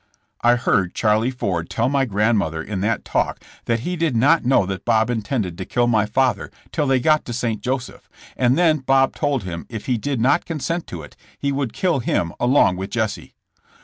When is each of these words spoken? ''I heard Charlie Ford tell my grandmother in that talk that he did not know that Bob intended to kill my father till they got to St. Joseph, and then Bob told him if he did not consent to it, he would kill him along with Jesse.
''I 0.51 0.55
heard 0.55 0.95
Charlie 0.95 1.29
Ford 1.29 1.69
tell 1.69 1.87
my 1.87 2.05
grandmother 2.05 2.59
in 2.63 2.81
that 2.81 3.05
talk 3.05 3.39
that 3.65 3.81
he 3.81 3.95
did 3.95 4.17
not 4.17 4.43
know 4.43 4.65
that 4.65 4.83
Bob 4.83 5.11
intended 5.11 5.59
to 5.59 5.63
kill 5.65 5.85
my 5.85 6.07
father 6.07 6.49
till 6.71 6.87
they 6.87 6.99
got 6.99 7.23
to 7.25 7.33
St. 7.33 7.61
Joseph, 7.61 8.09
and 8.35 8.57
then 8.57 8.79
Bob 8.79 9.15
told 9.15 9.43
him 9.43 9.67
if 9.69 9.85
he 9.85 9.99
did 9.99 10.19
not 10.19 10.43
consent 10.43 10.87
to 10.87 11.03
it, 11.03 11.15
he 11.37 11.51
would 11.51 11.71
kill 11.71 11.99
him 11.99 12.33
along 12.39 12.77
with 12.77 12.89
Jesse. 12.89 13.35